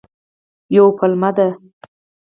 [0.75, 1.47] یوه پلمه ده.